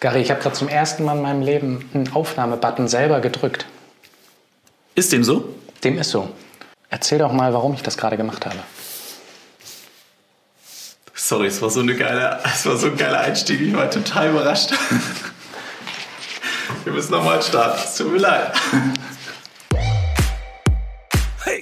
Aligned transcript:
Gary, 0.00 0.22
ich 0.22 0.30
habe 0.30 0.40
gerade 0.40 0.56
zum 0.56 0.68
ersten 0.68 1.04
Mal 1.04 1.16
in 1.16 1.22
meinem 1.22 1.42
Leben 1.42 1.90
einen 1.92 2.10
Aufnahmebutton 2.14 2.88
selber 2.88 3.20
gedrückt. 3.20 3.66
Ist 4.94 5.12
dem 5.12 5.22
so? 5.22 5.54
Dem 5.84 5.98
ist 5.98 6.08
so. 6.08 6.30
Erzähl 6.88 7.18
doch 7.18 7.32
mal, 7.32 7.52
warum 7.52 7.74
ich 7.74 7.82
das 7.82 7.98
gerade 7.98 8.16
gemacht 8.16 8.46
habe. 8.46 8.56
Sorry, 11.14 11.48
es 11.48 11.60
war 11.60 11.68
so 11.68 11.80
eine 11.80 11.94
geile, 11.94 12.40
es 12.46 12.64
war 12.64 12.78
so 12.78 12.86
ein 12.86 12.96
geiler 12.96 13.20
Einstieg. 13.20 13.60
Ich 13.60 13.74
war 13.74 13.90
total 13.90 14.30
überrascht. 14.30 14.72
Wir 16.84 16.94
müssen 16.94 17.12
nochmal 17.12 17.42
starten. 17.42 17.82
Es 17.84 17.96
tut 17.96 18.10
mir 18.10 18.18
leid. 18.18 18.52
Hey, 21.44 21.60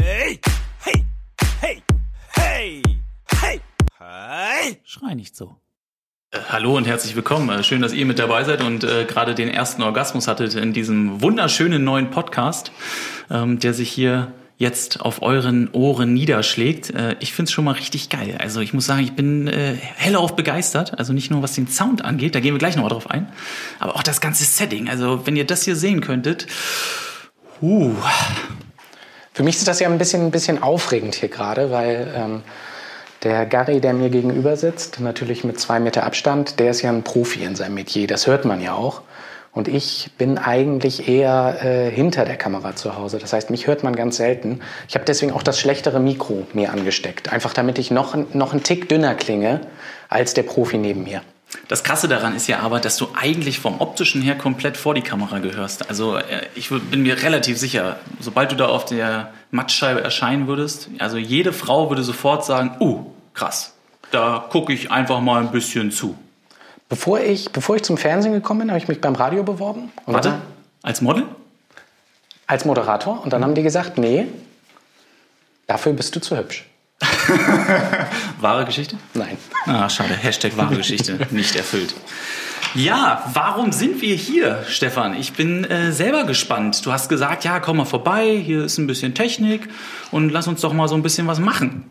hey, 0.00 0.40
hey, 0.80 1.04
hey, 1.60 1.82
hey, 2.36 2.82
hey, 3.40 3.60
hey. 3.98 4.80
Schrei 4.84 5.14
nicht 5.14 5.36
so. 5.36 5.56
Äh, 6.32 6.38
hallo 6.48 6.76
und 6.76 6.86
herzlich 6.86 7.14
willkommen. 7.14 7.50
Äh, 7.50 7.62
schön, 7.62 7.82
dass 7.82 7.92
ihr 7.92 8.06
mit 8.06 8.18
dabei 8.18 8.44
seid 8.44 8.62
und 8.62 8.84
äh, 8.84 9.04
gerade 9.04 9.34
den 9.34 9.48
ersten 9.48 9.82
Orgasmus 9.82 10.28
hattet 10.28 10.54
in 10.54 10.72
diesem 10.72 11.20
wunderschönen 11.20 11.84
neuen 11.84 12.10
Podcast, 12.10 12.72
ähm, 13.30 13.58
der 13.58 13.74
sich 13.74 13.90
hier 13.90 14.32
jetzt 14.56 15.02
auf 15.02 15.20
euren 15.20 15.68
Ohren 15.72 16.14
niederschlägt. 16.14 16.88
Äh, 16.88 17.16
ich 17.20 17.34
find's 17.34 17.52
schon 17.52 17.66
mal 17.66 17.72
richtig 17.72 18.08
geil. 18.08 18.38
Also 18.40 18.60
ich 18.60 18.72
muss 18.72 18.86
sagen, 18.86 19.02
ich 19.02 19.12
bin 19.12 19.46
äh, 19.46 19.74
hellauf 19.96 20.34
begeistert. 20.34 20.98
Also 20.98 21.12
nicht 21.12 21.30
nur 21.30 21.42
was 21.42 21.52
den 21.54 21.68
Sound 21.68 22.02
angeht, 22.02 22.34
da 22.34 22.40
gehen 22.40 22.54
wir 22.54 22.58
gleich 22.58 22.76
noch 22.76 22.84
mal 22.84 22.88
drauf 22.88 23.10
ein, 23.10 23.30
aber 23.78 23.96
auch 23.96 24.02
das 24.02 24.22
ganze 24.22 24.44
Setting. 24.44 24.88
Also 24.88 25.26
wenn 25.26 25.36
ihr 25.36 25.46
das 25.46 25.64
hier 25.64 25.76
sehen 25.76 26.00
könntet, 26.00 26.46
uh. 27.60 27.94
Für 29.34 29.42
mich 29.42 29.56
ist 29.56 29.68
das 29.68 29.80
ja 29.80 29.88
ein 29.88 29.98
bisschen, 29.98 30.22
ein 30.22 30.30
bisschen 30.30 30.62
aufregend 30.62 31.14
hier 31.14 31.28
gerade, 31.28 31.70
weil 31.70 32.10
ähm, 32.16 32.42
der 33.22 33.46
Gary, 33.46 33.80
der 33.80 33.92
mir 33.92 34.10
gegenüber 34.10 34.56
sitzt, 34.56 35.00
natürlich 35.00 35.44
mit 35.44 35.60
zwei 35.60 35.80
Meter 35.80 36.04
Abstand, 36.04 36.58
der 36.58 36.70
ist 36.70 36.82
ja 36.82 36.90
ein 36.90 37.04
Profi 37.04 37.44
in 37.44 37.54
seinem 37.54 37.74
Metier. 37.74 38.06
Das 38.06 38.26
hört 38.26 38.44
man 38.44 38.60
ja 38.60 38.74
auch. 38.74 39.02
Und 39.52 39.68
ich 39.68 40.10
bin 40.16 40.38
eigentlich 40.38 41.08
eher 41.08 41.58
äh, 41.62 41.90
hinter 41.90 42.24
der 42.24 42.36
Kamera 42.36 42.74
zu 42.74 42.96
Hause. 42.96 43.18
Das 43.18 43.34
heißt, 43.34 43.50
mich 43.50 43.66
hört 43.66 43.84
man 43.84 43.94
ganz 43.94 44.16
selten. 44.16 44.60
Ich 44.88 44.94
habe 44.94 45.04
deswegen 45.04 45.32
auch 45.32 45.42
das 45.42 45.60
schlechtere 45.60 46.00
Mikro 46.00 46.46
mir 46.54 46.72
angesteckt. 46.72 47.30
Einfach 47.30 47.52
damit 47.52 47.78
ich 47.78 47.90
noch, 47.90 48.16
noch 48.32 48.52
einen 48.52 48.62
Tick 48.62 48.88
dünner 48.88 49.14
klinge 49.14 49.60
als 50.08 50.32
der 50.32 50.44
Profi 50.44 50.78
neben 50.78 51.04
mir. 51.04 51.20
Das 51.68 51.84
Krasse 51.84 52.08
daran 52.08 52.34
ist 52.34 52.46
ja 52.48 52.60
aber, 52.60 52.80
dass 52.80 52.96
du 52.96 53.08
eigentlich 53.14 53.58
vom 53.58 53.80
optischen 53.80 54.22
her 54.22 54.36
komplett 54.36 54.78
vor 54.78 54.94
die 54.94 55.02
Kamera 55.02 55.38
gehörst. 55.38 55.88
Also 55.88 56.16
äh, 56.16 56.22
ich 56.54 56.70
bin 56.70 57.02
mir 57.02 57.22
relativ 57.22 57.58
sicher, 57.58 57.98
sobald 58.20 58.52
du 58.52 58.56
da 58.56 58.66
auf 58.66 58.86
der 58.86 59.32
Mattscheibe 59.50 60.02
erscheinen 60.02 60.48
würdest, 60.48 60.88
also 60.98 61.18
jede 61.18 61.52
Frau 61.52 61.90
würde 61.90 62.02
sofort 62.02 62.44
sagen, 62.46 62.76
uh, 62.80 63.11
krass, 63.34 63.72
da 64.10 64.46
gucke 64.50 64.72
ich 64.72 64.90
einfach 64.90 65.20
mal 65.20 65.40
ein 65.40 65.50
bisschen 65.50 65.90
zu. 65.90 66.16
Bevor 66.88 67.20
ich, 67.20 67.50
bevor 67.52 67.76
ich 67.76 67.82
zum 67.82 67.96
Fernsehen 67.96 68.32
gekommen 68.32 68.60
bin, 68.60 68.70
habe 68.70 68.78
ich 68.78 68.88
mich 68.88 69.00
beim 69.00 69.14
Radio 69.14 69.42
beworben. 69.42 69.90
Und 70.04 70.14
Warte, 70.14 70.34
als 70.82 71.00
Model? 71.00 71.24
Als 72.46 72.66
Moderator. 72.66 73.22
Und 73.22 73.32
dann 73.32 73.40
mhm. 73.40 73.44
haben 73.46 73.54
die 73.54 73.62
gesagt, 73.62 73.96
nee, 73.96 74.26
dafür 75.66 75.94
bist 75.94 76.14
du 76.14 76.20
zu 76.20 76.36
hübsch. 76.36 76.66
wahre 78.40 78.64
Geschichte? 78.64 78.96
Nein. 79.14 79.38
Ah, 79.66 79.88
schade. 79.88 80.14
Hashtag 80.14 80.56
wahre 80.56 80.76
Geschichte 80.76 81.18
nicht 81.30 81.56
erfüllt. 81.56 81.94
Ja, 82.74 83.30
warum 83.32 83.72
sind 83.72 84.00
wir 84.00 84.14
hier, 84.14 84.64
Stefan? 84.68 85.14
Ich 85.14 85.34
bin 85.34 85.64
äh, 85.64 85.92
selber 85.92 86.24
gespannt. 86.24 86.84
Du 86.86 86.92
hast 86.92 87.08
gesagt, 87.08 87.44
ja, 87.44 87.60
komm 87.60 87.78
mal 87.78 87.84
vorbei, 87.84 88.40
hier 88.42 88.64
ist 88.64 88.78
ein 88.78 88.86
bisschen 88.86 89.14
Technik 89.14 89.68
und 90.10 90.30
lass 90.30 90.48
uns 90.48 90.62
doch 90.62 90.72
mal 90.72 90.88
so 90.88 90.94
ein 90.94 91.02
bisschen 91.02 91.26
was 91.26 91.38
machen. 91.38 91.90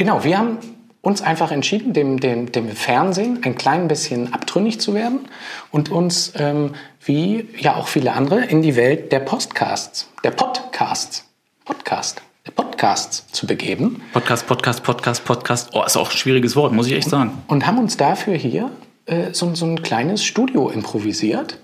Genau, 0.00 0.24
wir 0.24 0.38
haben 0.38 0.56
uns 1.02 1.20
einfach 1.20 1.52
entschieden, 1.52 1.92
dem, 1.92 2.20
dem, 2.20 2.50
dem 2.50 2.70
Fernsehen 2.70 3.40
ein 3.44 3.54
klein 3.56 3.86
bisschen 3.86 4.32
abtrünnig 4.32 4.80
zu 4.80 4.94
werden 4.94 5.28
und 5.72 5.90
uns, 5.90 6.32
ähm, 6.36 6.70
wie 7.04 7.46
ja 7.58 7.76
auch 7.76 7.86
viele 7.86 8.14
andere, 8.14 8.46
in 8.46 8.62
die 8.62 8.76
Welt 8.76 9.12
der 9.12 9.20
Podcasts, 9.20 10.08
der 10.24 10.30
Podcasts, 10.30 11.26
Podcast, 11.66 12.22
der 12.46 12.52
Podcasts 12.52 13.26
zu 13.30 13.46
begeben. 13.46 14.00
Podcast, 14.14 14.46
Podcast, 14.46 14.82
Podcast, 14.82 15.24
Podcast. 15.26 15.68
Oh, 15.74 15.82
ist 15.84 15.98
auch 15.98 16.10
ein 16.10 16.16
schwieriges 16.16 16.56
Wort, 16.56 16.72
muss 16.72 16.86
ich 16.86 16.94
echt 16.94 17.10
sagen. 17.10 17.32
Und, 17.48 17.56
und 17.56 17.66
haben 17.66 17.76
uns 17.76 17.98
dafür 17.98 18.36
hier 18.36 18.70
äh, 19.04 19.34
so, 19.34 19.54
so 19.54 19.66
ein 19.66 19.82
kleines 19.82 20.24
Studio 20.24 20.70
improvisiert, 20.70 21.58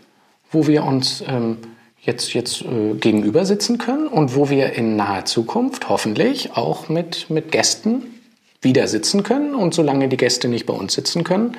wo 0.52 0.66
wir 0.66 0.84
uns 0.84 1.24
ähm, 1.26 1.56
jetzt, 2.02 2.34
jetzt 2.34 2.60
äh, 2.60 2.92
gegenüber 3.00 3.46
sitzen 3.46 3.78
können 3.78 4.08
und 4.08 4.34
wo 4.34 4.50
wir 4.50 4.74
in 4.74 4.94
naher 4.94 5.24
Zukunft 5.24 5.88
hoffentlich 5.88 6.54
auch 6.54 6.90
mit, 6.90 7.30
mit 7.30 7.50
Gästen 7.50 8.12
wieder 8.66 8.88
sitzen 8.88 9.22
können 9.22 9.54
und 9.54 9.72
solange 9.72 10.08
die 10.08 10.16
Gäste 10.16 10.48
nicht 10.48 10.66
bei 10.66 10.74
uns 10.74 10.92
sitzen 10.92 11.22
können, 11.22 11.56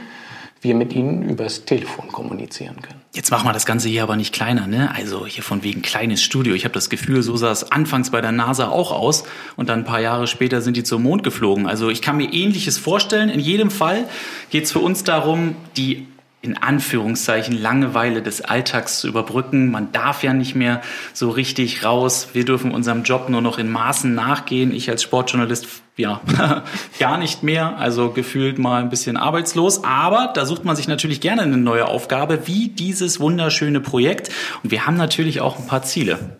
wir 0.61 0.75
mit 0.75 0.93
ihnen 0.93 1.29
übers 1.29 1.63
Telefon 1.63 2.09
kommunizieren 2.09 2.81
können. 2.81 2.99
Jetzt 3.13 3.31
machen 3.31 3.47
wir 3.47 3.53
das 3.53 3.65
Ganze 3.65 3.87
hier 3.87 4.03
aber 4.03 4.17
nicht 4.17 4.33
kleiner, 4.33 4.67
ne? 4.67 4.93
Also 4.93 5.25
hier 5.25 5.43
von 5.43 5.63
wegen 5.63 5.81
kleines 5.81 6.21
Studio. 6.21 6.53
Ich 6.53 6.65
habe 6.65 6.73
das 6.73 6.89
Gefühl, 6.89 7.21
so 7.21 7.37
sah 7.37 7.51
es 7.51 7.71
anfangs 7.71 8.11
bei 8.11 8.19
der 8.19 8.33
NASA 8.33 8.67
auch 8.67 8.91
aus 8.91 9.23
und 9.55 9.69
dann 9.69 9.79
ein 9.79 9.85
paar 9.85 10.01
Jahre 10.01 10.27
später 10.27 10.61
sind 10.61 10.75
die 10.75 10.83
zum 10.83 11.03
Mond 11.03 11.23
geflogen. 11.23 11.65
Also 11.67 11.89
ich 11.89 12.01
kann 12.01 12.17
mir 12.17 12.33
Ähnliches 12.33 12.77
vorstellen. 12.77 13.29
In 13.29 13.39
jedem 13.39 13.71
Fall 13.71 14.09
geht 14.49 14.65
es 14.65 14.71
für 14.71 14.79
uns 14.79 15.03
darum, 15.03 15.55
die 15.77 16.07
in 16.41 16.55
Anführungszeichen 16.57 17.59
Langeweile 17.59 18.21
des 18.21 18.41
Alltags 18.41 18.99
zu 18.99 19.07
überbrücken. 19.07 19.71
Man 19.71 19.91
darf 19.91 20.23
ja 20.23 20.33
nicht 20.33 20.55
mehr 20.55 20.81
so 21.13 21.29
richtig 21.29 21.83
raus. 21.83 22.29
Wir 22.33 22.45
dürfen 22.45 22.71
unserem 22.71 23.03
Job 23.03 23.27
nur 23.29 23.41
noch 23.41 23.57
in 23.57 23.71
Maßen 23.71 24.13
nachgehen. 24.13 24.71
Ich 24.71 24.89
als 24.89 25.01
Sportjournalist 25.01 25.67
ja 25.97 26.21
gar 26.99 27.17
nicht 27.17 27.41
mehr, 27.41 27.77
also 27.77 28.11
gefühlt 28.11 28.59
mal 28.59 28.81
ein 28.81 28.89
bisschen 28.89 29.17
arbeitslos. 29.17 29.83
Aber 29.83 30.31
da 30.33 30.45
sucht 30.45 30.63
man 30.63 30.75
sich 30.75 30.87
natürlich 30.87 31.21
gerne 31.21 31.41
eine 31.41 31.57
neue 31.57 31.87
Aufgabe, 31.87 32.45
wie 32.45 32.69
dieses 32.69 33.19
wunderschöne 33.19 33.81
Projekt. 33.81 34.29
Und 34.63 34.71
wir 34.71 34.85
haben 34.85 34.95
natürlich 34.95 35.41
auch 35.41 35.57
ein 35.57 35.65
paar 35.65 35.81
Ziele. 35.81 36.37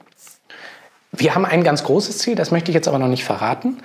Wir 1.12 1.34
haben 1.34 1.46
ein 1.46 1.64
ganz 1.64 1.84
großes 1.84 2.20
Ziel, 2.20 2.36
das 2.36 2.52
möchte 2.52 2.70
ich 2.70 2.76
jetzt 2.76 2.88
aber 2.88 3.00
noch 3.00 3.08
nicht 3.08 3.24
verraten. 3.24 3.78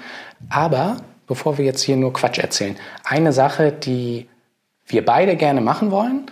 Aber 0.50 0.98
bevor 1.26 1.56
wir 1.56 1.64
jetzt 1.64 1.82
hier 1.82 1.96
nur 1.96 2.12
Quatsch 2.12 2.38
erzählen, 2.38 2.76
eine 3.04 3.32
Sache, 3.32 3.72
die 3.72 4.28
wir 4.92 5.04
beide 5.04 5.36
gerne 5.36 5.60
machen 5.60 5.90
wollen, 5.90 6.26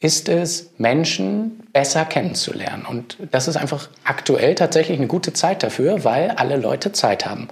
ist 0.00 0.28
es, 0.28 0.70
Menschen 0.78 1.62
besser 1.72 2.04
kennenzulernen. 2.04 2.86
Und 2.88 3.18
das 3.30 3.48
ist 3.48 3.56
einfach 3.56 3.88
aktuell 4.04 4.54
tatsächlich 4.54 4.98
eine 4.98 5.06
gute 5.06 5.32
Zeit 5.32 5.62
dafür, 5.62 6.04
weil 6.04 6.30
alle 6.30 6.56
Leute 6.56 6.92
Zeit 6.92 7.26
haben. 7.26 7.48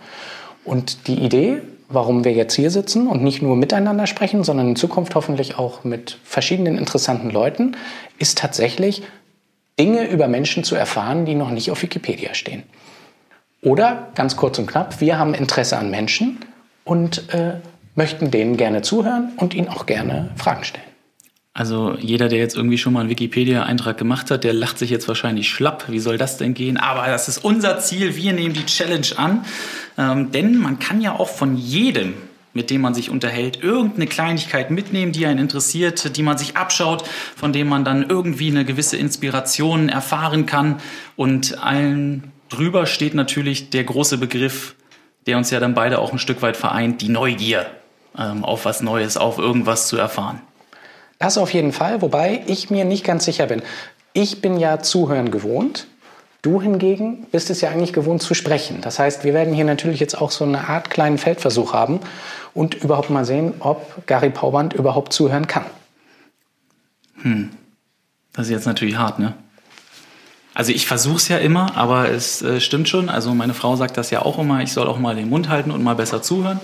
Und 0.64 1.06
die 1.06 1.18
Idee, 1.18 1.60
warum 1.88 2.24
wir 2.24 2.32
jetzt 2.32 2.54
hier 2.54 2.70
sitzen 2.70 3.06
und 3.06 3.22
nicht 3.22 3.42
nur 3.42 3.56
miteinander 3.56 4.06
sprechen, 4.06 4.44
sondern 4.44 4.68
in 4.68 4.76
Zukunft 4.76 5.14
hoffentlich 5.14 5.58
auch 5.58 5.84
mit 5.84 6.18
verschiedenen 6.24 6.78
interessanten 6.78 7.30
Leuten, 7.30 7.76
ist 8.18 8.38
tatsächlich 8.38 9.02
Dinge 9.78 10.08
über 10.08 10.26
Menschen 10.26 10.64
zu 10.64 10.74
erfahren, 10.74 11.24
die 11.24 11.34
noch 11.34 11.50
nicht 11.50 11.70
auf 11.70 11.82
Wikipedia 11.82 12.34
stehen. 12.34 12.64
Oder 13.62 14.08
ganz 14.14 14.36
kurz 14.36 14.58
und 14.58 14.66
knapp, 14.66 15.00
wir 15.00 15.18
haben 15.18 15.34
Interesse 15.34 15.76
an 15.76 15.90
Menschen 15.90 16.38
und 16.84 17.32
äh, 17.34 17.54
möchten 17.98 18.30
denen 18.30 18.56
gerne 18.56 18.80
zuhören 18.80 19.32
und 19.36 19.52
ihnen 19.52 19.68
auch 19.68 19.84
gerne 19.84 20.30
Fragen 20.36 20.64
stellen. 20.64 20.86
Also 21.52 21.96
jeder, 21.98 22.28
der 22.28 22.38
jetzt 22.38 22.56
irgendwie 22.56 22.78
schon 22.78 22.92
mal 22.92 23.00
einen 23.00 23.08
Wikipedia-Eintrag 23.08 23.98
gemacht 23.98 24.30
hat, 24.30 24.44
der 24.44 24.52
lacht 24.52 24.78
sich 24.78 24.90
jetzt 24.90 25.08
wahrscheinlich 25.08 25.50
schlapp. 25.50 25.86
Wie 25.88 25.98
soll 25.98 26.16
das 26.16 26.36
denn 26.36 26.54
gehen? 26.54 26.76
Aber 26.76 27.08
das 27.08 27.26
ist 27.26 27.38
unser 27.38 27.80
Ziel. 27.80 28.14
Wir 28.14 28.32
nehmen 28.32 28.54
die 28.54 28.64
Challenge 28.64 29.08
an. 29.16 29.44
Ähm, 29.98 30.30
denn 30.30 30.56
man 30.58 30.78
kann 30.78 31.00
ja 31.00 31.18
auch 31.18 31.28
von 31.28 31.56
jedem, 31.56 32.14
mit 32.52 32.70
dem 32.70 32.80
man 32.80 32.94
sich 32.94 33.10
unterhält, 33.10 33.64
irgendeine 33.64 34.06
Kleinigkeit 34.06 34.70
mitnehmen, 34.70 35.10
die 35.10 35.26
einen 35.26 35.40
interessiert, 35.40 36.16
die 36.16 36.22
man 36.22 36.38
sich 36.38 36.56
abschaut, 36.56 37.02
von 37.34 37.52
dem 37.52 37.68
man 37.68 37.84
dann 37.84 38.08
irgendwie 38.08 38.52
eine 38.52 38.64
gewisse 38.64 38.96
Inspiration 38.96 39.88
erfahren 39.88 40.46
kann. 40.46 40.76
Und 41.16 41.58
allen 41.58 42.30
drüber 42.48 42.86
steht 42.86 43.14
natürlich 43.14 43.70
der 43.70 43.82
große 43.82 44.18
Begriff, 44.18 44.76
der 45.26 45.36
uns 45.36 45.50
ja 45.50 45.58
dann 45.58 45.74
beide 45.74 45.98
auch 45.98 46.12
ein 46.12 46.20
Stück 46.20 46.40
weit 46.42 46.56
vereint, 46.56 47.02
die 47.02 47.08
Neugier 47.08 47.66
ähm, 48.18 48.44
auf 48.44 48.64
was 48.64 48.82
Neues, 48.82 49.16
auf 49.16 49.38
irgendwas 49.38 49.88
zu 49.88 49.96
erfahren. 49.96 50.40
Das 51.18 51.38
auf 51.38 51.52
jeden 51.52 51.72
Fall, 51.72 52.02
wobei 52.02 52.42
ich 52.46 52.70
mir 52.70 52.84
nicht 52.84 53.04
ganz 53.04 53.24
sicher 53.24 53.46
bin. 53.46 53.62
Ich 54.12 54.40
bin 54.40 54.58
ja 54.58 54.80
Zuhören 54.80 55.30
gewohnt. 55.30 55.86
Du 56.42 56.62
hingegen 56.62 57.26
bist 57.32 57.50
es 57.50 57.60
ja 57.60 57.70
eigentlich 57.70 57.92
gewohnt 57.92 58.22
zu 58.22 58.34
sprechen. 58.34 58.80
Das 58.80 58.98
heißt, 58.98 59.24
wir 59.24 59.34
werden 59.34 59.52
hier 59.52 59.64
natürlich 59.64 59.98
jetzt 59.98 60.20
auch 60.20 60.30
so 60.30 60.44
eine 60.44 60.68
Art 60.68 60.88
kleinen 60.90 61.18
Feldversuch 61.18 61.72
haben 61.72 62.00
und 62.54 62.74
überhaupt 62.74 63.10
mal 63.10 63.24
sehen, 63.24 63.54
ob 63.58 64.06
Gary 64.06 64.30
Pauband 64.30 64.72
überhaupt 64.72 65.12
zuhören 65.12 65.48
kann. 65.48 65.64
Hm. 67.22 67.50
Das 68.32 68.46
ist 68.46 68.52
jetzt 68.52 68.66
natürlich 68.66 68.96
hart, 68.96 69.18
ne? 69.18 69.34
Also 70.54 70.72
ich 70.72 70.86
versuche 70.86 71.16
es 71.16 71.28
ja 71.28 71.38
immer, 71.38 71.76
aber 71.76 72.10
es 72.10 72.42
äh, 72.42 72.60
stimmt 72.60 72.88
schon. 72.88 73.08
Also 73.08 73.32
meine 73.34 73.54
Frau 73.54 73.76
sagt 73.76 73.96
das 73.96 74.10
ja 74.10 74.22
auch 74.22 74.38
immer, 74.38 74.60
ich 74.60 74.72
soll 74.72 74.88
auch 74.88 74.98
mal 74.98 75.14
den 75.14 75.28
Mund 75.28 75.48
halten 75.48 75.70
und 75.70 75.82
mal 75.84 75.94
besser 75.94 76.22
zuhören. 76.22 76.60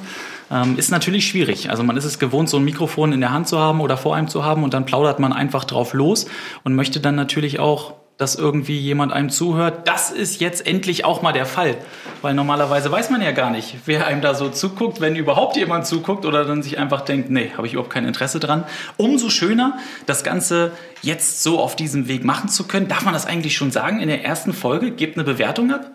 Ähm, 0.50 0.78
ist 0.78 0.90
natürlich 0.90 1.26
schwierig. 1.26 1.70
Also 1.70 1.82
man 1.82 1.96
ist 1.96 2.04
es 2.04 2.18
gewohnt, 2.18 2.48
so 2.48 2.58
ein 2.58 2.64
Mikrofon 2.64 3.12
in 3.12 3.20
der 3.20 3.32
Hand 3.32 3.48
zu 3.48 3.58
haben 3.58 3.80
oder 3.80 3.96
vor 3.96 4.14
einem 4.14 4.28
zu 4.28 4.44
haben 4.44 4.62
und 4.62 4.74
dann 4.74 4.86
plaudert 4.86 5.18
man 5.18 5.32
einfach 5.32 5.64
drauf 5.64 5.94
los 5.94 6.26
und 6.64 6.74
möchte 6.74 7.00
dann 7.00 7.14
natürlich 7.14 7.58
auch 7.58 7.94
dass 8.16 8.36
irgendwie 8.36 8.78
jemand 8.78 9.12
einem 9.12 9.28
zuhört. 9.28 9.88
Das 9.88 10.10
ist 10.10 10.40
jetzt 10.40 10.66
endlich 10.66 11.04
auch 11.04 11.22
mal 11.22 11.32
der 11.32 11.46
Fall. 11.46 11.76
Weil 12.22 12.34
normalerweise 12.34 12.90
weiß 12.90 13.10
man 13.10 13.20
ja 13.20 13.32
gar 13.32 13.50
nicht, 13.50 13.76
wer 13.86 14.06
einem 14.06 14.20
da 14.20 14.34
so 14.34 14.48
zuguckt, 14.50 15.00
wenn 15.00 15.16
überhaupt 15.16 15.56
jemand 15.56 15.86
zuguckt 15.86 16.24
oder 16.24 16.44
dann 16.44 16.62
sich 16.62 16.78
einfach 16.78 17.00
denkt, 17.00 17.30
nee, 17.30 17.50
habe 17.56 17.66
ich 17.66 17.72
überhaupt 17.72 17.92
kein 17.92 18.06
Interesse 18.06 18.38
dran. 18.38 18.64
Umso 18.96 19.30
schöner, 19.30 19.78
das 20.06 20.22
Ganze 20.22 20.72
jetzt 21.02 21.42
so 21.42 21.58
auf 21.58 21.74
diesem 21.74 22.06
Weg 22.06 22.24
machen 22.24 22.48
zu 22.48 22.68
können. 22.68 22.86
Darf 22.86 23.04
man 23.04 23.14
das 23.14 23.26
eigentlich 23.26 23.56
schon 23.56 23.72
sagen? 23.72 24.00
In 24.00 24.08
der 24.08 24.24
ersten 24.24 24.52
Folge 24.52 24.92
gebt 24.92 25.16
eine 25.16 25.24
Bewertung 25.24 25.72
ab? 25.72 25.90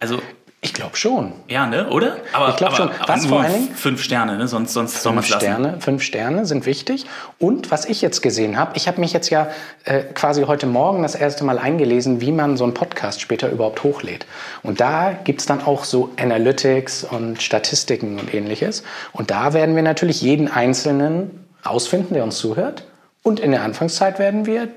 Also 0.00 0.20
Ich 0.64 0.72
glaube 0.72 0.96
schon. 0.96 1.34
ja, 1.46 1.66
ne, 1.66 1.90
oder? 1.90 2.16
Aber, 2.32 2.48
Ich 2.48 2.56
glaub 2.56 2.70
aber, 2.70 2.76
schon. 2.76 2.90
Was 3.06 3.26
vor 3.26 3.42
allen 3.42 3.52
Dingen? 3.52 3.74
fünf 3.74 4.02
Sterne, 4.02 4.38
ne? 4.38 4.48
Sonst, 4.48 4.72
sonst 4.72 5.02
soll 5.02 5.12
man 5.12 5.22
es 5.22 5.28
lassen. 5.28 5.78
Fünf 5.82 6.02
Sterne 6.02 6.46
sind 6.46 6.64
wichtig. 6.64 7.04
Und 7.38 7.70
was 7.70 7.84
ich 7.84 8.00
jetzt 8.00 8.22
gesehen 8.22 8.56
habe, 8.56 8.72
ich 8.74 8.88
habe 8.88 8.98
mich 8.98 9.12
jetzt 9.12 9.28
ja 9.28 9.48
äh, 9.84 10.00
quasi 10.14 10.44
heute 10.44 10.66
Morgen 10.66 11.02
das 11.02 11.16
erste 11.16 11.44
Mal 11.44 11.58
eingelesen, 11.58 12.22
wie 12.22 12.32
man 12.32 12.56
so 12.56 12.64
einen 12.64 12.72
Podcast 12.72 13.20
später 13.20 13.50
überhaupt 13.50 13.84
hochlädt. 13.84 14.24
Und 14.62 14.80
da 14.80 15.12
gibt's 15.12 15.44
dann 15.44 15.62
auch 15.62 15.84
so 15.84 16.12
Analytics 16.18 17.04
und 17.04 17.42
Statistiken 17.42 18.18
und 18.18 18.32
ähnliches. 18.32 18.84
Und 19.12 19.30
da 19.30 19.52
werden 19.52 19.76
wir 19.76 19.82
natürlich 19.82 20.22
jeden 20.22 20.50
Einzelnen 20.50 21.46
rausfinden, 21.66 22.14
der 22.14 22.24
uns 22.24 22.38
zuhört. 22.38 22.84
Und 23.22 23.38
in 23.38 23.50
der 23.50 23.64
Anfangszeit 23.64 24.18
werden 24.18 24.46
wir, 24.46 24.68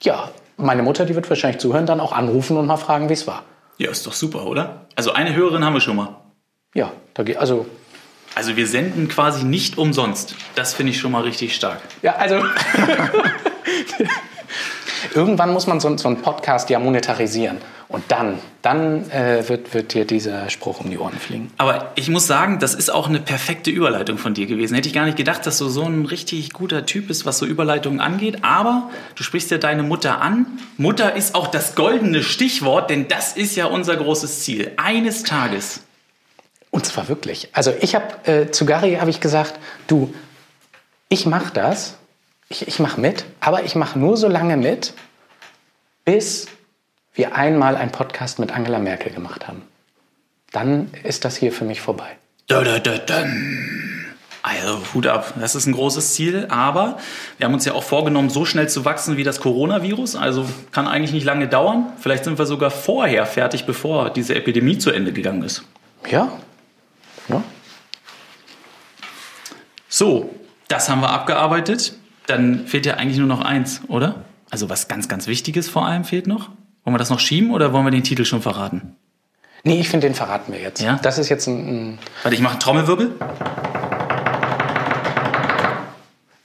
ja, 0.00 0.30
meine 0.56 0.82
Mutter, 0.82 1.04
die 1.04 1.14
wird 1.14 1.30
wahrscheinlich 1.30 1.60
zuhören, 1.60 1.86
dann 1.86 2.00
auch 2.00 2.12
anrufen 2.12 2.56
und 2.56 2.66
mal 2.66 2.78
fragen, 2.78 3.08
wie 3.08 3.12
es 3.12 3.28
war. 3.28 3.44
Ja, 3.78 3.90
ist 3.90 4.06
doch 4.06 4.12
super, 4.12 4.46
oder? 4.46 4.86
Also 4.94 5.12
eine 5.12 5.34
Hörerin 5.34 5.64
haben 5.64 5.74
wir 5.74 5.80
schon 5.80 5.96
mal. 5.96 6.16
Ja, 6.74 6.92
da 7.14 7.22
geht, 7.22 7.36
also 7.36 7.66
Also 8.34 8.56
wir 8.56 8.66
senden 8.66 9.08
quasi 9.08 9.44
nicht 9.44 9.78
umsonst. 9.78 10.36
Das 10.54 10.74
finde 10.74 10.92
ich 10.92 11.00
schon 11.00 11.12
mal 11.12 11.22
richtig 11.22 11.54
stark. 11.54 11.80
Ja, 12.02 12.16
also. 12.16 12.42
Irgendwann 15.14 15.52
muss 15.52 15.66
man 15.66 15.80
so, 15.80 15.96
so 15.96 16.08
einen 16.08 16.22
Podcast 16.22 16.70
ja 16.70 16.78
monetarisieren. 16.78 17.58
Und 17.88 18.04
dann, 18.08 18.38
dann 18.62 19.10
äh, 19.10 19.46
wird, 19.48 19.74
wird 19.74 19.92
dir 19.92 20.06
dieser 20.06 20.48
Spruch 20.48 20.80
um 20.80 20.88
die 20.88 20.96
Ohren 20.96 21.18
fliegen. 21.18 21.52
Aber 21.58 21.92
ich 21.94 22.08
muss 22.08 22.26
sagen, 22.26 22.58
das 22.58 22.74
ist 22.74 22.90
auch 22.90 23.06
eine 23.06 23.20
perfekte 23.20 23.70
Überleitung 23.70 24.16
von 24.16 24.32
dir 24.32 24.46
gewesen. 24.46 24.74
Hätte 24.74 24.88
ich 24.88 24.94
gar 24.94 25.04
nicht 25.04 25.18
gedacht, 25.18 25.44
dass 25.44 25.58
du 25.58 25.68
so 25.68 25.84
ein 25.84 26.06
richtig 26.06 26.54
guter 26.54 26.86
Typ 26.86 27.08
bist, 27.08 27.26
was 27.26 27.36
so 27.36 27.44
Überleitungen 27.44 28.00
angeht. 28.00 28.38
Aber 28.44 28.88
du 29.14 29.22
sprichst 29.22 29.50
ja 29.50 29.58
deine 29.58 29.82
Mutter 29.82 30.22
an. 30.22 30.46
Mutter 30.78 31.14
ist 31.14 31.34
auch 31.34 31.48
das 31.48 31.74
goldene 31.74 32.22
Stichwort, 32.22 32.88
denn 32.88 33.08
das 33.08 33.34
ist 33.34 33.56
ja 33.56 33.66
unser 33.66 33.96
großes 33.96 34.40
Ziel. 34.40 34.72
Eines 34.78 35.22
Tages. 35.22 35.82
Und 36.70 36.86
zwar 36.86 37.08
wirklich. 37.08 37.50
Also 37.52 37.74
ich 37.82 37.94
habe 37.94 38.06
äh, 38.24 38.50
zu 38.50 38.64
Gary 38.64 38.94
habe 38.94 39.10
ich 39.10 39.20
gesagt, 39.20 39.60
du, 39.86 40.14
ich 41.10 41.26
mache 41.26 41.52
das, 41.52 41.98
ich, 42.52 42.68
ich 42.68 42.78
mache 42.78 43.00
mit, 43.00 43.24
aber 43.40 43.64
ich 43.64 43.74
mache 43.74 43.98
nur 43.98 44.16
so 44.16 44.28
lange 44.28 44.56
mit, 44.56 44.92
bis 46.04 46.46
wir 47.14 47.34
einmal 47.34 47.76
einen 47.76 47.90
Podcast 47.90 48.38
mit 48.38 48.52
Angela 48.52 48.78
Merkel 48.78 49.12
gemacht 49.12 49.48
haben. 49.48 49.62
Dann 50.52 50.90
ist 51.02 51.24
das 51.24 51.36
hier 51.36 51.52
für 51.52 51.64
mich 51.64 51.80
vorbei. 51.80 52.16
Da, 52.46 52.62
da, 52.62 52.78
da. 52.78 53.26
Also 54.42 54.82
Hut 54.92 55.06
ab, 55.06 55.32
das 55.38 55.54
ist 55.54 55.66
ein 55.66 55.72
großes 55.72 56.14
Ziel, 56.14 56.46
aber 56.50 56.98
wir 57.38 57.46
haben 57.46 57.54
uns 57.54 57.64
ja 57.64 57.74
auch 57.74 57.84
vorgenommen, 57.84 58.28
so 58.28 58.44
schnell 58.44 58.68
zu 58.68 58.84
wachsen 58.84 59.16
wie 59.16 59.24
das 59.24 59.40
Coronavirus. 59.40 60.16
Also 60.16 60.46
kann 60.72 60.88
eigentlich 60.88 61.12
nicht 61.12 61.24
lange 61.24 61.48
dauern. 61.48 61.92
Vielleicht 62.00 62.24
sind 62.24 62.38
wir 62.38 62.46
sogar 62.46 62.70
vorher 62.70 63.24
fertig, 63.24 63.64
bevor 63.66 64.10
diese 64.10 64.34
Epidemie 64.34 64.78
zu 64.78 64.90
Ende 64.90 65.12
gegangen 65.12 65.42
ist. 65.42 65.62
Ja? 66.10 66.32
ja? 67.28 67.42
So, 69.88 70.34
das 70.68 70.90
haben 70.90 71.00
wir 71.00 71.10
abgearbeitet. 71.10 71.94
Dann 72.26 72.66
fehlt 72.66 72.86
ja 72.86 72.94
eigentlich 72.94 73.18
nur 73.18 73.26
noch 73.26 73.40
eins, 73.40 73.82
oder? 73.88 74.24
Also 74.50 74.68
was 74.68 74.88
ganz, 74.88 75.08
ganz 75.08 75.26
Wichtiges 75.26 75.68
vor 75.68 75.86
allem 75.86 76.04
fehlt 76.04 76.26
noch. 76.26 76.50
Wollen 76.84 76.94
wir 76.94 76.98
das 76.98 77.10
noch 77.10 77.20
schieben 77.20 77.50
oder 77.52 77.72
wollen 77.72 77.84
wir 77.84 77.90
den 77.90 78.04
Titel 78.04 78.24
schon 78.24 78.42
verraten? 78.42 78.96
Nee, 79.64 79.80
ich 79.80 79.88
finde, 79.88 80.08
den 80.08 80.14
verraten 80.14 80.52
wir 80.52 80.60
jetzt. 80.60 80.80
Ja? 80.80 80.98
Das 81.02 81.18
ist 81.18 81.28
jetzt 81.28 81.46
ein, 81.46 81.92
ein 81.92 81.98
Warte, 82.22 82.34
ich 82.34 82.40
mache 82.42 82.52
einen 82.52 82.60
Trommelwirbel. 82.60 83.12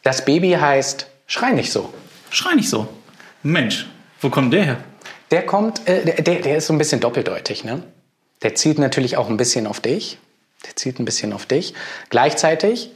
Das 0.03 0.23
Baby 0.23 0.51
heißt 0.51 1.07
Schrei 1.25 1.51
nicht 1.51 1.71
so. 1.71 1.93
Schrei 2.29 2.55
nicht 2.55 2.69
so. 2.69 2.87
Mensch, 3.43 3.85
wo 4.21 4.29
kommt 4.29 4.53
der 4.53 4.63
her? 4.63 4.77
Der 5.29 5.45
kommt, 5.45 5.87
äh, 5.87 6.05
der, 6.05 6.21
der 6.21 6.41
der 6.41 6.57
ist 6.57 6.67
so 6.67 6.73
ein 6.73 6.77
bisschen 6.77 7.01
doppeldeutig, 7.01 7.65
ne? 7.65 7.83
Der 8.43 8.55
zielt 8.55 8.79
natürlich 8.79 9.17
auch 9.17 9.29
ein 9.29 9.35
bisschen 9.35 9.67
auf 9.67 9.81
dich. 9.81 10.19
Der 10.65 10.75
zielt 10.77 10.99
ein 10.99 11.05
bisschen 11.05 11.33
auf 11.33 11.45
dich. 11.45 11.73
Gleichzeitig, 12.09 12.91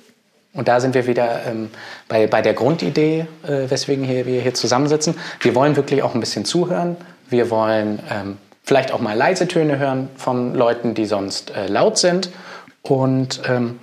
und 0.54 0.68
da 0.68 0.80
sind 0.80 0.96
wir 0.96 1.08
wieder 1.08 1.46
ähm, 1.46 1.70
bei, 2.08 2.28
bei 2.28 2.42
der 2.42 2.54
Grundidee, 2.54 3.26
äh, 3.44 3.70
weswegen 3.70 4.04
hier, 4.04 4.26
wir 4.26 4.42
hier 4.42 4.54
zusammensitzen, 4.54 5.16
wir 5.40 5.56
wollen 5.56 5.76
wirklich 5.76 6.04
auch 6.04 6.14
ein 6.14 6.20
bisschen 6.20 6.44
zuhören. 6.44 6.98
Wir 7.30 7.50
wollen 7.50 8.00
ähm, 8.10 8.38
vielleicht 8.64 8.92
auch 8.92 9.00
mal 9.00 9.16
leise 9.16 9.48
Töne 9.48 9.80
hören 9.80 10.10
von 10.18 10.54
Leuten, 10.54 10.94
die 10.94 11.06
sonst 11.06 11.52
äh, 11.52 11.68
laut 11.68 11.98
sind. 11.98 12.32
Und 12.82 13.42
ähm, 13.48 13.80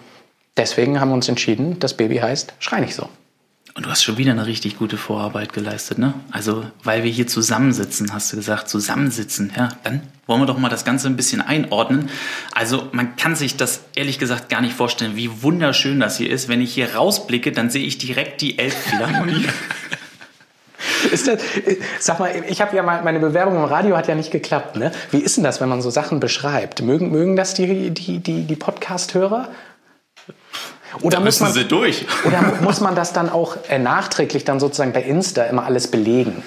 deswegen 0.59 1.01
haben 1.01 1.09
wir 1.09 1.15
uns 1.15 1.29
entschieden, 1.29 1.79
das 1.81 1.95
Baby 1.95 2.19
heißt 2.19 2.53
Schrei 2.59 2.81
nicht 2.81 2.95
so. 2.95 3.09
Und 3.79 3.87
du 3.87 3.91
hast 3.91 4.03
schon 4.03 4.19
wieder 4.19 4.33
eine 4.33 4.45
richtig 4.45 4.77
gute 4.77 4.97
Vorarbeit 4.97 5.53
geleistet, 5.53 5.99
ne? 5.99 6.13
Also, 6.33 6.65
weil 6.83 7.05
wir 7.05 7.13
hier 7.13 7.29
zusammensitzen, 7.29 8.13
hast 8.13 8.33
du 8.33 8.37
gesagt, 8.37 8.69
zusammensitzen. 8.69 9.53
Ja, 9.57 9.69
dann 9.85 10.03
wollen 10.27 10.41
wir 10.41 10.47
doch 10.47 10.59
mal 10.59 10.69
das 10.69 10.85
Ganze 10.85 11.07
ein 11.07 11.15
bisschen 11.15 11.41
einordnen. 11.41 12.11
Also, 12.53 12.89
man 12.91 13.15
kann 13.15 13.37
sich 13.37 13.57
das 13.57 13.83
ehrlich 13.95 14.19
gesagt 14.19 14.49
gar 14.49 14.63
nicht 14.63 14.75
vorstellen, 14.75 15.15
wie 15.15 15.45
wunderschön 15.45 16.01
das 16.01 16.17
hier 16.17 16.29
ist. 16.29 16.49
Wenn 16.49 16.61
ich 16.61 16.75
hier 16.75 16.97
rausblicke, 16.97 17.53
dann 17.53 17.71
sehe 17.71 17.87
ich 17.87 17.99
direkt 17.99 18.41
die 18.41 18.59
Elbphilharmonie. 18.59 19.47
Das, 21.11 21.25
sag 22.01 22.19
mal, 22.19 22.33
ich 22.49 22.61
habe 22.61 22.77
ja 22.77 22.83
mal, 22.83 23.03
meine 23.03 23.21
Bewerbung 23.21 23.57
im 23.57 23.65
Radio 23.65 23.97
hat 23.97 24.09
ja 24.09 24.15
nicht 24.15 24.31
geklappt. 24.31 24.77
Ne? 24.77 24.91
Wie 25.11 25.19
ist 25.19 25.37
denn 25.37 25.45
das, 25.45 25.61
wenn 25.61 25.69
man 25.69 25.81
so 25.81 25.91
Sachen 25.91 26.19
beschreibt? 26.21 26.83
Mögen, 26.83 27.11
mögen 27.11 27.37
das 27.37 27.55
die, 27.55 27.91
die, 27.91 28.19
die, 28.19 28.45
die 28.45 28.57
Podcast-Hörer? 28.57 29.49
Oder, 31.03 31.21
muss 31.21 31.41
man, 31.41 31.53
durch. 31.69 32.07
oder 32.25 32.43
mu- 32.43 32.63
muss 32.63 32.81
man 32.81 32.95
das 32.95 33.13
dann 33.13 33.29
auch 33.31 33.57
äh, 33.69 33.79
nachträglich 33.79 34.45
dann 34.45 34.61
sozusagen 34.61 34.93
bei 34.93 35.03
Insta 35.03 35.45
immer 35.45 35.65
alles 35.65 35.89
belegen? 35.89 36.43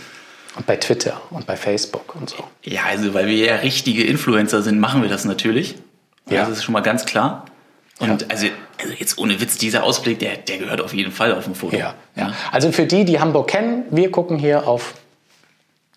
Und 0.57 0.65
bei 0.65 0.75
Twitter 0.75 1.21
und 1.29 1.45
bei 1.47 1.55
Facebook 1.55 2.13
und 2.15 2.29
so. 2.29 2.43
Ja, 2.63 2.81
also, 2.89 3.13
weil 3.13 3.27
wir 3.27 3.37
ja 3.37 3.55
richtige 3.55 4.03
Influencer 4.03 4.61
sind, 4.61 4.79
machen 4.81 5.01
wir 5.01 5.07
das 5.07 5.23
natürlich. 5.23 5.75
Ja. 6.29 6.41
Das 6.41 6.49
ist 6.57 6.63
schon 6.65 6.73
mal 6.73 6.81
ganz 6.81 7.05
klar. 7.05 7.45
Und 7.99 8.29
also, 8.29 8.47
also 8.81 8.93
jetzt 8.97 9.17
ohne 9.17 9.39
Witz, 9.39 9.57
dieser 9.57 9.83
Ausblick, 9.83 10.19
der, 10.19 10.35
der 10.37 10.57
gehört 10.57 10.81
auf 10.81 10.93
jeden 10.93 11.11
Fall 11.11 11.33
auf 11.35 11.45
dem 11.45 11.55
Foto. 11.55 11.77
Ja, 11.77 11.93
ja. 12.15 12.33
Also 12.51 12.71
für 12.73 12.85
die, 12.85 13.05
die 13.05 13.19
Hamburg 13.19 13.47
kennen, 13.47 13.83
wir 13.91 14.11
gucken 14.11 14.37
hier 14.39 14.67
auf 14.67 14.95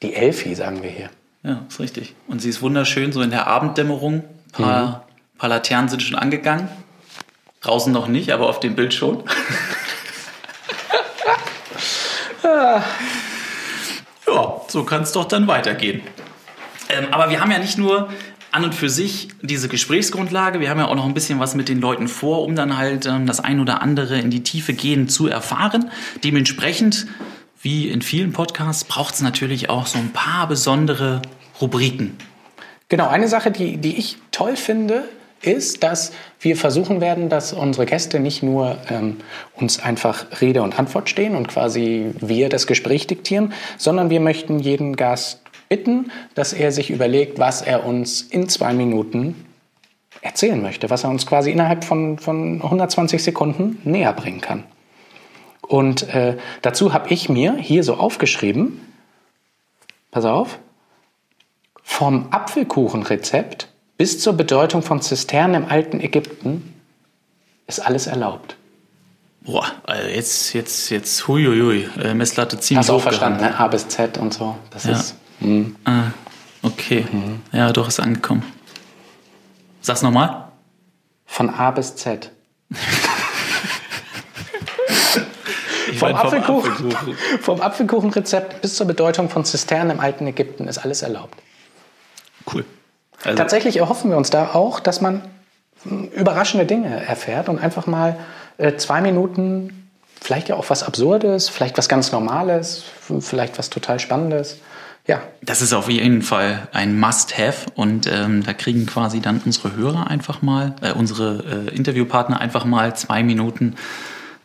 die 0.03 0.15
Elfi, 0.15 0.55
sagen 0.55 0.83
wir 0.83 0.91
hier. 0.91 1.11
Ja, 1.43 1.63
ist 1.69 1.81
richtig. 1.81 2.15
Und 2.29 2.41
sie 2.41 2.51
ist 2.51 2.63
wunderschön, 2.63 3.11
so 3.13 3.23
in 3.23 3.31
der 3.31 3.47
Abenddämmerung. 3.47 4.23
Ein 4.57 4.63
paar, 4.63 5.05
paar 5.37 5.49
Laternen 5.49 5.89
sind 5.89 6.03
schon 6.03 6.15
angegangen. 6.17 6.69
Draußen 7.65 7.93
noch 7.93 8.09
nicht, 8.09 8.31
aber 8.31 8.49
auf 8.49 8.61
dem 8.61 8.75
Bild 8.75 8.93
schon. 8.93 9.25
ja, 12.45 12.85
so 14.69 14.85
kann 14.85 15.03
es 15.03 15.13
doch 15.13 15.25
dann 15.25 15.47
weitergehen. 15.47 16.03
Ähm, 16.91 17.07
aber 17.11 17.31
wir 17.31 17.41
haben 17.41 17.51
ja 17.51 17.59
nicht 17.59 17.79
nur 17.79 18.11
an 18.53 18.65
und 18.65 18.75
für 18.75 18.91
sich 18.91 19.29
diese 19.41 19.69
Gesprächsgrundlage, 19.69 20.61
wir 20.61 20.69
haben 20.69 20.79
ja 20.79 20.89
auch 20.89 20.95
noch 20.95 21.07
ein 21.07 21.15
bisschen 21.15 21.41
was 21.41 21.55
mit 21.55 21.71
den 21.71 21.81
Leuten 21.81 22.07
vor, 22.07 22.43
um 22.43 22.55
dann 22.55 22.77
halt 22.77 23.07
ähm, 23.07 23.27
das 23.27 23.41
ein 23.41 23.61
oder 23.61 23.81
andere 23.81 24.19
in 24.19 24.31
die 24.31 24.43
Tiefe 24.43 24.75
gehen 24.75 25.09
zu 25.09 25.27
erfahren. 25.27 25.91
Dementsprechend, 26.23 27.07
wie 27.63 27.89
in 27.89 28.03
vielen 28.03 28.33
Podcasts, 28.33 28.85
braucht 28.85 29.15
es 29.15 29.23
natürlich 29.23 29.71
auch 29.71 29.87
so 29.87 29.99
ein 29.99 30.13
paar 30.13 30.49
besondere 30.49 31.23
Rubriken. 31.63 32.19
Genau, 32.91 33.09
eine 33.09 33.27
Sache, 33.27 33.51
die, 33.51 33.79
die 33.79 33.97
ich 33.97 34.19
toll 34.33 34.57
finde, 34.57 35.09
ist, 35.43 35.83
dass 35.83 36.13
wir 36.41 36.57
versuchen 36.57 37.01
werden, 37.01 37.29
dass 37.29 37.53
unsere 37.53 37.87
Gäste 37.87 38.21
nicht 38.21 38.43
nur 38.43 38.79
ähm, 38.91 39.19
uns 39.55 39.79
einfach 39.79 40.41
Rede 40.41 40.63
und 40.63 40.79
Antwort 40.79 41.09
stehen 41.09 41.37
und 41.37 41.49
quasi 41.49 42.13
wir 42.21 42.49
das 42.49 42.67
Gespräch 42.67 43.07
diktieren, 43.07 43.53
sondern 43.77 44.11
wir 44.11 44.21
möchten 44.21 44.59
jeden 44.59 44.97
Gast 44.97 45.41
bitten, 45.69 46.11
dass 46.35 46.53
er 46.53 46.73
sich 46.73 46.91
überlegt, 46.91 47.39
was 47.39 47.63
er 47.63 47.85
uns 47.85 48.23
in 48.23 48.49
zwei 48.49 48.73
Minuten 48.73 49.45
erzählen 50.21 50.61
möchte, 50.63 50.91
was 50.91 51.05
er 51.05 51.11
uns 51.11 51.27
quasi 51.27 51.51
innerhalb 51.51 51.85
von, 51.85 52.19
von 52.19 52.63
120 52.63 53.23
Sekunden 53.23 53.79
näher 53.85 54.13
bringen 54.13 54.41
kann. 54.41 54.65
Und 55.63 56.15
äh, 56.15 56.37
dazu 56.63 56.93
habe 56.93 57.09
ich 57.13 57.29
mir 57.29 57.57
hier 57.57 57.83
so 57.85 57.95
aufgeschrieben, 57.95 58.81
pass 60.11 60.25
auf, 60.25 60.59
vom 61.83 62.29
Apfelkuchenrezept 62.31 63.69
bis 63.97 64.21
zur 64.21 64.33
Bedeutung 64.35 64.83
von 64.83 65.01
Zisternen 65.03 65.65
im 65.65 65.71
alten 65.71 66.01
Ägypten 66.01 66.75
ist 67.67 67.81
alles 67.81 68.07
erlaubt. 68.07 68.57
Boah, 69.43 69.67
also 69.85 70.09
jetzt, 70.09 70.55
jetzt, 70.55 70.91
jetzt, 70.91 71.29
huiuiui, 71.29 71.89
äh, 72.03 72.15
Messlatte 72.15 72.59
ziemlich 72.59 72.79
Hast 72.81 72.89
du 72.89 72.95
auch 72.95 73.01
verstanden, 73.03 73.43
ne? 73.43 73.59
A 73.59 73.69
bis 73.69 73.89
Z 73.89 74.17
und 74.19 74.33
so. 74.33 74.57
Das 74.71 74.85
Ja. 74.85 74.93
ist. 74.93 75.15
Ah, 75.85 76.05
okay. 76.63 77.07
Ja, 77.53 77.71
doch, 77.73 77.89
ist 77.89 78.01
angekommen. 78.01 78.43
Sag's 79.83 80.01
nochmal. 80.03 80.49
Von 81.27 81.51
A 81.51 81.71
bis 81.73 81.95
Z. 81.97 82.31
vom 85.99 86.15
Apfelkuchen, 86.15 86.71
Apfelkuchen. 86.71 87.17
vom 87.43 87.61
Apfelkuchenrezept 87.61 88.63
bis 88.63 88.77
zur 88.77 88.87
Bedeutung 88.87 89.29
von 89.29 89.45
Zisternen 89.45 89.91
im 89.91 90.01
alten 90.01 90.27
Ägypten 90.27 90.67
ist 90.69 90.79
alles 90.79 91.03
erlaubt. 91.03 91.39
Cool. 92.53 92.65
Also, 93.23 93.37
Tatsächlich 93.37 93.77
erhoffen 93.79 94.11
wir 94.11 94.17
uns 94.17 94.31
da 94.31 94.53
auch, 94.55 94.81
dass 94.81 95.01
man 95.01 95.23
mh, 95.85 96.09
überraschende 96.17 96.67
Dinge 96.67 97.05
erfährt 97.07 97.49
und 97.49 97.59
einfach 97.59 97.87
mal 97.87 98.17
äh, 98.59 98.77
zwei 98.77 99.01
Minuten, 99.01 99.89
vielleicht 100.21 100.49
ja 100.49 100.57
auch 100.57 100.69
was 100.71 100.83
Absurdes, 100.83 101.49
vielleicht 101.49 101.79
was 101.79 101.89
ganz 101.89 102.13
Normales, 102.13 102.85
f- 103.09 103.25
vielleicht 103.25 103.59
was 103.59 103.71
total 103.71 103.99
Spannendes. 104.01 104.59
Ja, 105.07 105.21
Das 105.43 105.61
ist 105.61 105.75
auf 105.75 105.91
jeden 105.91 106.23
Fall 106.23 106.67
ein 106.73 106.99
Must-Have 106.99 107.67
und 107.75 108.07
ähm, 108.11 108.43
da 108.43 108.55
kriegen 108.55 108.87
quasi 108.87 109.21
dann 109.21 109.41
unsere 109.45 109.77
Hörer 109.77 110.07
einfach 110.09 110.41
mal, 110.41 110.75
äh, 110.81 110.93
unsere 110.93 111.67
äh, 111.71 111.77
Interviewpartner 111.77 112.41
einfach 112.41 112.65
mal 112.65 112.97
zwei 112.97 113.23
Minuten 113.23 113.75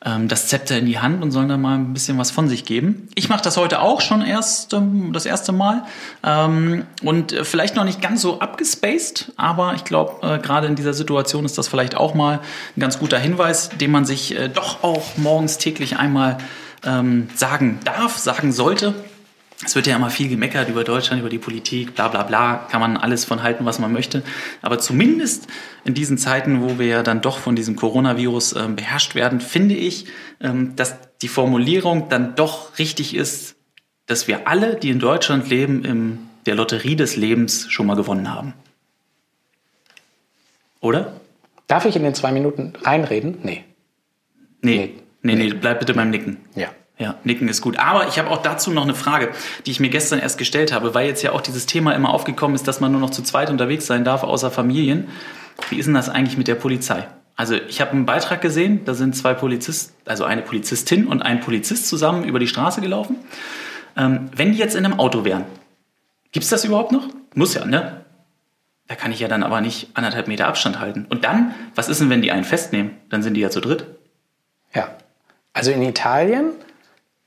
ähm, 0.06 0.28
das 0.28 0.48
Zepter 0.48 0.78
in 0.78 0.86
die 0.86 1.00
Hand 1.00 1.22
und 1.22 1.32
sollen 1.32 1.50
da 1.50 1.58
mal 1.58 1.76
ein 1.76 1.94
bisschen 1.94 2.18
was 2.18 2.32
von 2.32 2.48
sich 2.48 2.66
geben. 2.66 3.10
Ich 3.16 3.30
mache 3.30 3.44
das 3.44 3.58
heute 3.58 3.82
auch 3.82 4.02
schon 4.02 4.22
erst 4.22 4.74
ähm, 4.74 5.12
das 5.14 5.26
erste 5.26 5.52
Mal 5.52 5.84
ähm, 6.24 6.86
und 7.04 7.34
äh, 7.34 7.44
vielleicht 7.44 7.76
noch 7.76 7.84
nicht 7.84 8.02
ganz 8.02 8.22
so 8.22 8.40
abgespaced, 8.40 9.34
aber 9.36 9.74
ich 9.76 9.84
glaube, 9.84 10.26
äh, 10.26 10.40
gerade 10.40 10.68
in 10.68 10.76
dieser 10.76 10.94
Situation 10.94 11.46
ist 11.46 11.58
das 11.58 11.68
vielleicht 11.68 11.96
auch 11.96 12.14
mal 12.14 12.40
ein 12.78 12.80
ganz 12.80 13.00
guter 13.00 13.20
Hinweis, 13.20 13.70
den 13.70 13.92
man 13.92 14.06
sich 14.06 14.38
äh, 14.38 14.48
doch 14.48 14.84
auch 14.84 15.18
morgens 15.18 15.58
täglich 15.58 15.98
einmal 15.98 16.38
ähm, 16.86 17.28
sagen 17.36 17.80
darf, 17.84 18.18
sagen 18.18 18.52
sollte. 18.52 18.94
Es 19.66 19.76
wird 19.76 19.88
ja 19.88 19.96
immer 19.96 20.10
viel 20.10 20.30
gemeckert 20.30 20.70
über 20.70 20.84
Deutschland, 20.84 21.20
über 21.20 21.30
die 21.30 21.38
Politik, 21.38 21.94
bla 21.94 22.08
bla 22.08 22.24
bla, 22.24 22.68
kann 22.72 22.80
man 22.80 22.96
alles 22.96 23.26
von 23.26 23.44
halten, 23.44 23.66
was 23.66 23.78
man 23.80 23.92
möchte. 23.92 24.24
Aber 24.62 24.80
zumindest 24.80 25.48
in 25.84 25.94
diesen 25.94 26.18
Zeiten, 26.18 26.62
wo 26.62 26.80
wir 26.80 26.86
ja 26.86 27.04
dann 27.04 27.22
doch 27.22 27.40
von 27.40 27.56
diesem 27.56 27.76
Coronavirus 27.76 28.56
ähm, 28.56 28.76
beherrscht 28.78 29.16
werden, 29.16 29.42
finde 29.42 29.76
ich, 29.76 30.06
ähm, 30.40 30.76
dass 30.78 30.96
die 31.22 31.28
Formulierung 31.28 32.08
dann 32.08 32.36
doch 32.36 32.80
richtig 32.80 33.16
ist, 33.16 33.56
dass 34.06 34.28
wir 34.28 34.48
alle, 34.48 34.76
die 34.76 34.90
in 34.90 35.00
Deutschland 35.00 35.50
leben, 35.50 35.84
in 35.84 36.20
der 36.46 36.56
Lotterie 36.56 36.96
des 36.96 37.18
Lebens 37.18 37.70
schon 37.70 37.86
mal 37.86 37.96
gewonnen 37.96 38.34
haben. 38.34 38.54
Oder? 40.80 41.20
darf 41.70 41.86
ich 41.86 41.96
in 41.96 42.04
den 42.04 42.14
zwei 42.14 42.34
Minuten 42.34 42.74
reinreden? 42.84 43.38
Nee. 43.44 43.64
Nee, 44.62 44.96
nee, 45.22 45.36
nee, 45.36 45.54
bleib 45.54 45.80
bitte 45.80 45.94
beim 45.94 46.10
Nicken. 46.10 46.38
Ja. 46.56 46.70
Ja, 47.00 47.16
nicken 47.24 47.48
ist 47.48 47.62
gut. 47.62 47.80
Aber 47.80 48.10
ich 48.10 48.20
habe 48.20 48.30
auch 48.30 48.42
dazu 48.42 48.72
noch 48.72 48.84
eine 48.84 48.94
Frage, 48.94 49.30
die 49.66 49.72
ich 49.72 49.80
mir 49.80 49.90
gestern 49.90 50.20
erst 50.20 50.38
gestellt 50.38 50.74
habe, 50.74 50.94
weil 50.94 51.08
jetzt 51.08 51.24
ja 51.24 51.32
auch 51.32 51.40
dieses 51.40 51.66
Thema 51.66 51.94
immer 51.94 52.14
aufgekommen 52.14 52.56
ist, 52.56 52.68
dass 52.68 52.82
man 52.82 52.92
nur 52.92 53.00
noch 53.00 53.10
zu 53.10 53.24
zweit 53.24 53.50
unterwegs 53.50 53.88
sein 53.88 54.04
darf, 54.04 54.24
außer 54.24 54.52
Familien. 54.52 55.08
Wie 55.70 55.80
ist 55.80 55.86
denn 55.86 55.94
das 55.94 56.10
eigentlich 56.10 56.38
mit 56.38 56.50
der 56.50 56.56
Polizei? 56.56 57.08
Also 57.38 57.56
ich 57.56 57.80
habe 57.80 57.92
einen 57.92 58.06
Beitrag 58.06 58.42
gesehen, 58.42 58.84
da 58.84 58.94
sind 58.94 59.16
zwei 59.16 59.34
Polizisten, 59.34 59.94
also 60.06 60.26
eine 60.26 60.42
Polizistin 60.42 61.08
und 61.08 61.22
ein 61.22 61.40
Polizist 61.40 61.88
zusammen 61.88 62.26
über 62.26 62.38
die 62.38 62.48
Straße 62.48 62.82
gelaufen. 62.82 63.16
Ähm, 63.96 64.30
wenn 64.36 64.52
die 64.52 64.58
jetzt 64.58 64.76
in 64.76 64.84
einem 64.84 65.00
Auto 65.00 65.24
wären, 65.24 65.46
gibt's 66.34 66.50
das 66.50 66.66
überhaupt 66.66 66.92
noch? 66.92 67.08
Muss 67.34 67.54
ja, 67.54 67.64
ne? 67.64 68.04
Da 68.88 68.96
kann 68.96 69.14
ich 69.14 69.22
ja 69.22 69.30
dann 69.30 69.44
aber 69.44 69.62
nicht 69.62 69.92
anderthalb 69.94 70.28
Meter 70.28 70.48
Abstand 70.48 70.82
halten. 70.82 71.06
Und 71.10 71.24
dann, 71.24 71.54
was 71.76 71.88
ist 71.88 72.02
denn, 72.02 72.10
wenn 72.10 72.22
die 72.22 72.34
einen 72.34 72.44
festnehmen? 72.44 72.92
Dann 73.10 73.24
sind 73.24 73.36
die 73.36 73.42
ja 73.42 73.50
zu 73.50 73.62
dritt. 73.62 73.86
Ja. 74.74 74.90
Also 75.54 75.72
in 75.72 75.82
Italien 75.82 76.52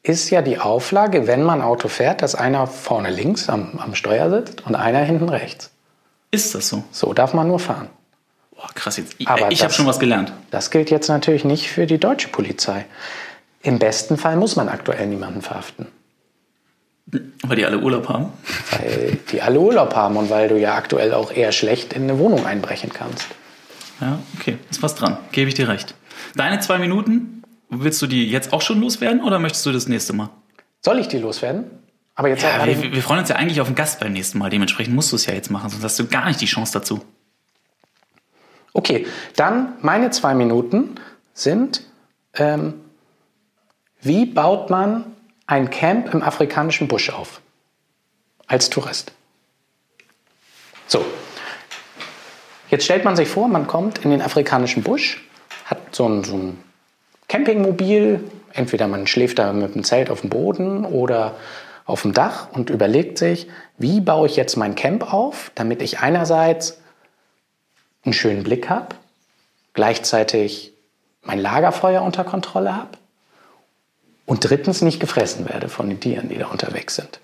ist 0.02 0.30
ja 0.30 0.42
die 0.42 0.58
Auflage, 0.58 1.26
wenn 1.26 1.42
man 1.42 1.62
Auto 1.62 1.88
fährt, 1.88 2.22
dass 2.22 2.34
einer 2.34 2.66
vorne 2.66 3.10
links 3.10 3.48
am, 3.48 3.78
am 3.78 3.94
Steuer 3.94 4.30
sitzt 4.30 4.66
und 4.66 4.74
einer 4.74 5.00
hinten 5.00 5.28
rechts. 5.28 5.70
Ist 6.30 6.54
das 6.54 6.68
so? 6.68 6.82
So 6.90 7.12
darf 7.12 7.34
man 7.34 7.46
nur 7.48 7.58
fahren. 7.60 7.88
Boah, 8.56 8.68
krass 8.74 8.96
jetzt. 8.96 9.14
Ich, 9.18 9.28
Aber 9.28 9.52
ich 9.52 9.62
habe 9.62 9.72
schon 9.72 9.86
was 9.86 10.00
gelernt. 10.00 10.32
Das 10.50 10.70
gilt 10.70 10.90
jetzt 10.90 11.08
natürlich 11.08 11.44
nicht 11.44 11.68
für 11.70 11.86
die 11.86 11.98
deutsche 11.98 12.28
Polizei. 12.28 12.84
Im 13.62 13.78
besten 13.78 14.16
Fall 14.16 14.36
muss 14.36 14.56
man 14.56 14.68
aktuell 14.68 15.06
niemanden 15.06 15.40
verhaften, 15.40 15.86
Weil 17.44 17.56
die 17.56 17.64
alle 17.64 17.78
Urlaub 17.78 18.08
haben. 18.08 18.32
weil 18.72 19.18
die 19.30 19.40
alle 19.40 19.60
Urlaub 19.60 19.94
haben 19.94 20.16
und 20.16 20.30
weil 20.30 20.48
du 20.48 20.58
ja 20.58 20.74
aktuell 20.74 21.14
auch 21.14 21.30
eher 21.32 21.52
schlecht 21.52 21.92
in 21.92 22.02
eine 22.04 22.18
Wohnung 22.18 22.44
einbrechen 22.44 22.90
kannst. 22.92 23.26
Ja, 24.00 24.18
okay, 24.36 24.58
ist 24.68 24.82
was 24.82 24.96
dran. 24.96 25.16
Gebe 25.30 25.48
ich 25.48 25.54
dir 25.54 25.68
recht. 25.68 25.94
Deine 26.34 26.58
zwei 26.58 26.78
Minuten, 26.78 27.41
willst 27.72 28.02
du 28.02 28.06
die 28.06 28.30
jetzt 28.30 28.52
auch 28.52 28.62
schon 28.62 28.80
loswerden 28.80 29.22
oder 29.22 29.38
möchtest 29.38 29.64
du 29.66 29.72
das 29.72 29.88
nächste 29.88 30.12
Mal? 30.12 30.28
Soll 30.80 30.98
ich 30.98 31.08
die 31.08 31.18
loswerden? 31.18 31.70
Aber 32.14 32.28
jetzt 32.28 32.42
Ja, 32.42 32.66
wir, 32.66 32.92
wir 32.92 33.02
freuen 33.02 33.20
uns 33.20 33.30
ja 33.30 33.36
eigentlich 33.36 33.60
auf 33.60 33.66
einen 33.66 33.76
Gast 33.76 34.00
beim 34.00 34.12
nächsten 34.12 34.38
Mal. 34.38 34.50
Dementsprechend 34.50 34.94
musst 34.94 35.12
du 35.12 35.16
es 35.16 35.26
ja 35.26 35.32
jetzt 35.32 35.50
machen, 35.50 35.70
sonst 35.70 35.82
hast 35.82 35.98
du 35.98 36.06
gar 36.06 36.26
nicht 36.26 36.40
die 36.40 36.46
Chance 36.46 36.72
dazu. 36.74 37.02
Okay, 38.74 39.06
dann 39.36 39.74
meine 39.80 40.10
zwei 40.10 40.34
Minuten 40.34 40.96
sind, 41.34 41.82
ähm, 42.34 42.74
wie 44.00 44.26
baut 44.26 44.70
man 44.70 45.04
ein 45.46 45.70
Camp 45.70 46.12
im 46.12 46.22
afrikanischen 46.22 46.88
Busch 46.88 47.10
auf? 47.10 47.40
Als 48.46 48.68
Tourist. 48.70 49.12
So, 50.86 51.04
jetzt 52.68 52.84
stellt 52.84 53.04
man 53.04 53.16
sich 53.16 53.28
vor, 53.28 53.48
man 53.48 53.66
kommt 53.66 53.98
in 53.98 54.10
den 54.10 54.20
afrikanischen 54.20 54.82
Busch, 54.82 55.24
hat 55.64 55.94
so 55.94 56.08
ein, 56.08 56.24
so 56.24 56.34
ein 56.36 56.58
Campingmobil, 57.32 58.22
entweder 58.52 58.88
man 58.88 59.06
schläft 59.06 59.38
da 59.38 59.54
mit 59.54 59.74
dem 59.74 59.84
Zelt 59.84 60.10
auf 60.10 60.20
dem 60.20 60.28
Boden 60.28 60.84
oder 60.84 61.34
auf 61.86 62.02
dem 62.02 62.12
Dach 62.12 62.48
und 62.52 62.68
überlegt 62.68 63.16
sich, 63.16 63.48
wie 63.78 64.02
baue 64.02 64.26
ich 64.26 64.36
jetzt 64.36 64.56
mein 64.56 64.74
Camp 64.74 65.14
auf, 65.14 65.50
damit 65.54 65.80
ich 65.80 66.00
einerseits 66.00 66.78
einen 68.04 68.12
schönen 68.12 68.42
Blick 68.42 68.68
habe, 68.68 68.96
gleichzeitig 69.72 70.74
mein 71.22 71.38
Lagerfeuer 71.38 72.02
unter 72.02 72.22
Kontrolle 72.24 72.76
habe 72.76 72.98
und 74.26 74.46
drittens 74.50 74.82
nicht 74.82 75.00
gefressen 75.00 75.48
werde 75.48 75.70
von 75.70 75.88
den 75.88 76.00
Tieren, 76.00 76.28
die 76.28 76.36
da 76.36 76.48
unterwegs 76.48 76.96
sind. 76.96 77.18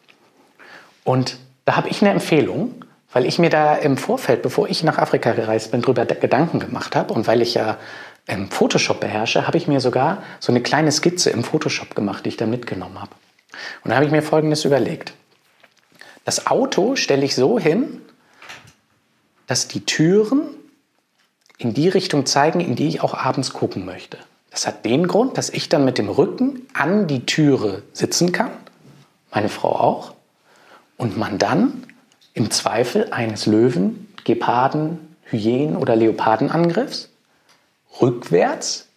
Und 1.05 1.37
da 1.67 1.77
habe 1.77 1.91
ich 1.91 2.01
eine 2.01 2.13
Empfehlung, 2.13 2.83
weil 3.13 3.27
ich 3.27 3.39
mir 3.39 3.51
da 3.51 3.75
im 3.75 3.99
Vorfeld, 3.99 4.41
bevor 4.41 4.71
ich 4.71 4.83
nach 4.83 4.97
Afrika 4.97 5.33
gereist 5.33 5.71
bin, 5.71 5.83
darüber 5.83 6.07
Gedanken 6.07 6.61
gemacht 6.61 6.97
habe 6.97 7.13
und 7.13 7.27
weil 7.27 7.43
ich 7.43 7.53
ja 7.53 7.77
ähm, 8.29 8.51
Photoshop 8.51 9.01
beherrsche, 9.01 9.47
habe 9.47 9.57
ich 9.57 9.67
mir 9.67 9.81
sogar 9.81 10.23
so 10.39 10.53
eine 10.53 10.63
kleine 10.63 10.93
Skizze 10.93 11.31
im 11.31 11.43
Photoshop 11.43 11.95
gemacht, 11.95 12.25
die 12.25 12.29
ich 12.31 12.37
da 12.37 12.47
mitgenommen 12.47 13.01
habe. 13.01 13.11
Und 13.83 13.91
da 13.91 13.97
habe 13.97 14.07
ich 14.07 14.13
mir 14.13 14.23
Folgendes 14.23 14.65
überlegt. 14.65 15.15
Das 16.25 16.47
Auto 16.47 16.95
stelle 16.95 17.25
ich 17.25 17.35
so 17.35 17.59
hin, 17.59 18.03
dass 19.47 19.67
die 19.67 19.85
Türen 19.85 20.43
in 21.57 21.75
die 21.75 21.89
Richtung 21.89 22.27
zeigen, 22.27 22.61
in 22.61 22.77
die 22.77 22.87
ich 22.87 23.01
auch 23.01 23.15
abends 23.15 23.53
gucken 23.53 23.85
möchte. 23.85 24.19
Das 24.51 24.67
hat 24.67 24.85
den 24.85 25.09
Grund, 25.09 25.39
dass 25.39 25.51
ich 25.51 25.69
dann 25.69 25.85
mit 25.85 25.99
dem 25.99 26.09
Rücken 26.09 26.67
an 26.75 27.07
die 27.07 27.27
Türe 27.27 27.83
sitzen 27.93 28.33
kann, 28.33 28.51
meine 29.31 29.49
Frau 29.49 29.71
auch, 29.71 30.15
und 30.97 31.17
man 31.17 31.39
dann 31.39 31.85
im 32.35 32.51
Zweifel 32.51 33.11
eines 33.11 33.47
Löwen, 33.47 34.13
Geparden, 34.25 35.17
Hyänen 35.25 35.77
oder 35.77 35.97
Leopardenangriffs 35.97 37.09
rückwärts 38.01 38.89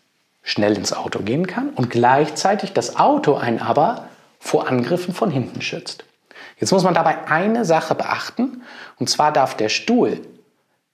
schnell 0.44 0.76
ins 0.76 0.94
Auto 0.94 1.20
gehen 1.20 1.48
kann 1.48 1.70
und 1.70 1.90
gleichzeitig 1.90 2.74
das 2.74 2.98
Auto 2.98 3.36
einen 3.36 3.60
aber 3.60 4.08
vor 4.40 4.68
Angriffen 4.68 5.14
von 5.14 5.30
hinten 5.30 5.62
schützt. 5.62 6.04
Jetzt 6.60 6.72
muss 6.72 6.84
man 6.84 6.94
dabei 6.94 7.28
eine 7.28 7.66
Sache 7.66 7.96
beachten, 7.96 8.64
und 9.00 9.10
zwar 9.10 9.32
darf 9.32 9.56
der 9.56 9.70
Stuhl 9.70 10.20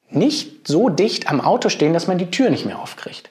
nicht 0.10 0.68
so 0.68 0.89
dicht 0.89 1.30
am 1.30 1.42
Auto 1.42 1.70
stehen, 1.70 1.94
dass 1.94 2.08
man 2.08 2.18
die 2.18 2.32
Tür 2.32 2.50
nicht 2.50 2.66
mehr 2.66 2.80
aufkriegt. 2.80 3.30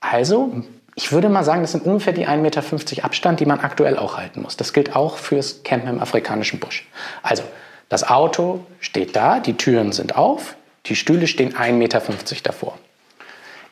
Also, 0.00 0.62
ich 0.94 1.10
würde 1.10 1.28
mal 1.28 1.44
sagen, 1.44 1.62
das 1.62 1.72
sind 1.72 1.84
ungefähr 1.86 2.12
die 2.12 2.28
1,50 2.28 2.36
Meter 2.38 3.04
Abstand, 3.04 3.40
die 3.40 3.46
man 3.46 3.60
aktuell 3.60 3.98
auch 3.98 4.16
halten 4.16 4.42
muss. 4.42 4.56
Das 4.56 4.72
gilt 4.72 4.94
auch 4.94 5.16
fürs 5.18 5.62
Campen 5.64 5.88
im 5.88 6.00
afrikanischen 6.00 6.60
Busch. 6.60 6.86
Also, 7.22 7.42
das 7.88 8.08
Auto 8.08 8.64
steht 8.80 9.16
da, 9.16 9.40
die 9.40 9.56
Türen 9.56 9.92
sind 9.92 10.16
auf, 10.16 10.56
die 10.86 10.96
Stühle 10.96 11.26
stehen 11.26 11.54
1,50 11.54 11.72
Meter 11.72 12.02
davor. 12.42 12.78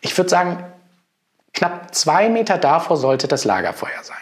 Ich 0.02 0.16
würde 0.18 0.28
sagen, 0.28 0.62
knapp 1.54 1.94
zwei 1.94 2.28
Meter 2.28 2.58
davor 2.58 2.98
sollte 2.98 3.28
das 3.28 3.44
Lagerfeuer 3.44 4.02
sein. 4.02 4.16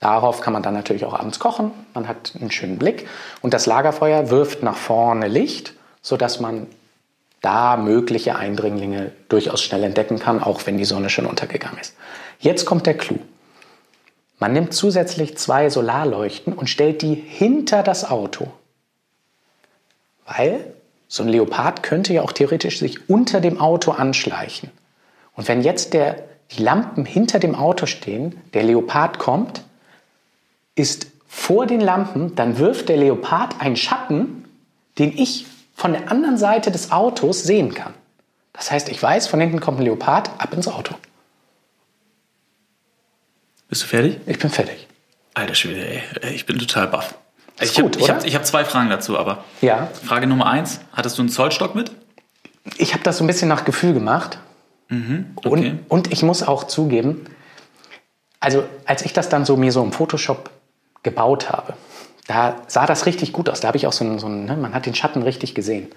Darauf 0.00 0.42
kann 0.42 0.52
man 0.52 0.62
dann 0.62 0.74
natürlich 0.74 1.06
auch 1.06 1.14
abends 1.14 1.38
kochen. 1.38 1.70
Man 1.94 2.06
hat 2.06 2.34
einen 2.38 2.50
schönen 2.50 2.78
Blick. 2.78 3.08
Und 3.40 3.54
das 3.54 3.64
Lagerfeuer 3.64 4.28
wirft 4.28 4.62
nach 4.62 4.76
vorne 4.76 5.28
Licht, 5.28 5.72
sodass 6.02 6.40
man 6.40 6.66
da 7.40 7.78
mögliche 7.78 8.36
Eindringlinge 8.36 9.12
durchaus 9.30 9.62
schnell 9.62 9.82
entdecken 9.84 10.18
kann, 10.18 10.42
auch 10.42 10.66
wenn 10.66 10.76
die 10.76 10.84
Sonne 10.84 11.08
schon 11.08 11.24
untergegangen 11.24 11.78
ist. 11.78 11.96
Jetzt 12.38 12.66
kommt 12.66 12.84
der 12.84 12.98
Clou. 12.98 13.18
Man 14.38 14.52
nimmt 14.52 14.74
zusätzlich 14.74 15.38
zwei 15.38 15.70
Solarleuchten 15.70 16.52
und 16.52 16.68
stellt 16.68 17.00
die 17.00 17.14
hinter 17.14 17.82
das 17.82 18.10
Auto. 18.10 18.52
Weil 20.26 20.74
so 21.08 21.22
ein 21.22 21.28
Leopard 21.28 21.82
könnte 21.82 22.12
ja 22.12 22.22
auch 22.22 22.32
theoretisch 22.32 22.78
sich 22.78 23.08
unter 23.08 23.40
dem 23.40 23.60
Auto 23.60 23.92
anschleichen. 23.92 24.70
Und 25.34 25.48
wenn 25.48 25.62
jetzt 25.62 25.92
der, 25.94 26.24
die 26.52 26.62
Lampen 26.62 27.04
hinter 27.04 27.38
dem 27.38 27.54
Auto 27.54 27.86
stehen, 27.86 28.40
der 28.52 28.62
Leopard 28.62 29.18
kommt, 29.18 29.62
ist 30.74 31.06
vor 31.26 31.66
den 31.66 31.80
Lampen, 31.80 32.34
dann 32.36 32.58
wirft 32.58 32.88
der 32.88 32.96
Leopard 32.96 33.60
einen 33.60 33.76
Schatten, 33.76 34.44
den 34.98 35.16
ich 35.16 35.46
von 35.74 35.92
der 35.92 36.10
anderen 36.10 36.38
Seite 36.38 36.70
des 36.70 36.92
Autos 36.92 37.42
sehen 37.42 37.74
kann. 37.74 37.94
Das 38.52 38.70
heißt, 38.70 38.88
ich 38.88 39.02
weiß, 39.02 39.26
von 39.26 39.40
hinten 39.40 39.60
kommt 39.60 39.80
ein 39.80 39.84
Leopard, 39.84 40.30
ab 40.38 40.54
ins 40.54 40.68
Auto. 40.68 40.94
Bist 43.68 43.82
du 43.82 43.86
fertig? 43.86 44.18
Ich 44.26 44.38
bin 44.38 44.50
fertig. 44.50 44.86
Alter 45.34 45.56
Schwede, 45.56 45.84
ey. 45.84 46.34
Ich 46.34 46.46
bin 46.46 46.58
total 46.58 46.86
baff. 46.86 47.16
Ist 47.60 47.70
ich 47.70 47.82
gut, 47.82 47.96
habe 47.96 48.04
oder? 48.04 48.14
hab, 48.16 48.24
ich 48.24 48.34
hab 48.34 48.46
zwei 48.46 48.64
Fragen 48.64 48.90
dazu, 48.90 49.18
aber. 49.18 49.44
Ja. 49.60 49.88
Frage 50.04 50.26
Nummer 50.26 50.46
eins. 50.46 50.80
Hattest 50.92 51.18
du 51.18 51.22
einen 51.22 51.28
Zollstock 51.28 51.74
mit? 51.74 51.92
Ich 52.76 52.94
habe 52.94 53.04
das 53.04 53.18
so 53.18 53.24
ein 53.24 53.26
bisschen 53.26 53.48
nach 53.48 53.64
Gefühl 53.64 53.94
gemacht. 53.94 54.38
okay. 55.36 55.48
Und, 55.48 55.80
und 55.88 56.12
ich 56.12 56.22
muss 56.22 56.42
auch 56.42 56.64
zugeben, 56.64 57.26
also 58.40 58.64
als 58.84 59.02
ich 59.02 59.12
das 59.12 59.28
dann 59.28 59.44
so 59.44 59.56
mir 59.56 59.72
so 59.72 59.82
im 59.82 59.92
Photoshop 59.92 60.50
gebaut 61.02 61.50
habe, 61.50 61.74
da 62.26 62.56
sah 62.66 62.86
das 62.86 63.06
richtig 63.06 63.32
gut 63.32 63.48
aus. 63.48 63.60
Da 63.60 63.68
habe 63.68 63.76
ich 63.76 63.86
auch 63.86 63.92
so 63.92 64.04
einen, 64.04 64.18
so 64.18 64.26
einen 64.26 64.46
ne, 64.46 64.56
man 64.56 64.74
hat 64.74 64.86
den 64.86 64.94
Schatten 64.94 65.22
richtig 65.22 65.54
gesehen. 65.54 65.88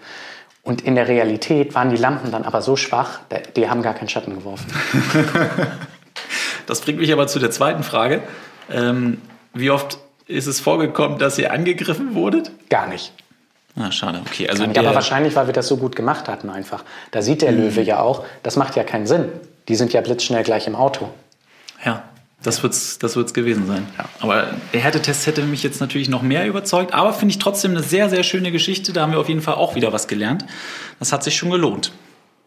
Und 0.64 0.82
in 0.82 0.96
der 0.96 1.08
Realität 1.08 1.76
waren 1.76 1.90
die 1.90 1.98
Lampen 1.98 2.32
dann 2.32 2.44
aber 2.44 2.62
so 2.62 2.76
schwach, 2.76 3.22
die 3.56 3.70
haben 3.70 3.82
gar 3.82 3.94
keinen 3.94 4.10
Schatten 4.10 4.36
geworfen. 4.36 4.68
Das 6.68 6.82
bringt 6.82 7.00
mich 7.00 7.12
aber 7.12 7.28
zu 7.28 7.40
der 7.40 7.50
zweiten 7.50 7.82
Frage. 7.82 8.22
Ähm, 8.70 9.22
wie 9.54 9.72
oft 9.72 9.98
ist 10.28 10.48
es 10.48 10.60
vorgekommen, 10.60 11.18
dass 11.18 11.38
ihr 11.38 11.52
angegriffen 11.52 12.16
wurdet? 12.16 12.52
Gar 12.70 12.88
nicht. 12.88 13.14
Ah, 13.76 13.92
schade. 13.92 14.22
Okay, 14.26 14.50
also 14.50 14.64
aber 14.64 14.96
wahrscheinlich, 14.96 15.36
weil 15.36 15.48
wir 15.48 15.54
das 15.54 15.68
so 15.68 15.78
gut 15.78 15.96
gemacht 15.96 16.28
hatten 16.28 16.50
einfach. 16.50 16.84
Da 17.12 17.22
sieht 17.22 17.42
der 17.42 17.52
Löwe 17.52 17.82
ja 17.82 18.00
auch, 18.00 18.26
das 18.42 18.56
macht 18.56 18.76
ja 18.76 18.84
keinen 18.84 19.06
Sinn. 19.06 19.30
Die 19.68 19.76
sind 19.76 19.94
ja 19.94 20.02
blitzschnell 20.02 20.44
gleich 20.44 20.66
im 20.66 20.76
Auto. 20.76 21.10
Ja, 21.86 22.04
das 22.42 22.64
wird's, 22.64 22.98
das 22.98 23.16
wird's 23.16 23.34
gewesen 23.34 23.68
sein. 23.68 23.88
Aber 24.20 24.48
der 24.74 24.82
Härtetest 24.82 25.28
hätte 25.28 25.44
mich 25.44 25.62
jetzt 25.62 25.80
natürlich 25.80 26.10
noch 26.10 26.24
mehr 26.24 26.48
überzeugt. 26.48 26.94
Aber 26.94 27.14
finde 27.14 27.34
ich 27.34 27.40
trotzdem 27.40 27.72
eine 27.72 27.84
sehr, 27.84 28.10
sehr 28.10 28.24
schöne 28.24 28.52
Geschichte. 28.52 28.94
Da 28.94 29.02
haben 29.02 29.12
wir 29.12 29.20
auf 29.20 29.30
jeden 29.30 29.42
Fall 29.42 29.56
auch 29.56 29.76
wieder 29.76 29.94
was 29.94 30.08
gelernt. 30.08 30.46
Das 31.00 31.14
hat 31.14 31.24
sich 31.24 31.36
schon 31.36 31.52
gelohnt. 31.52 31.92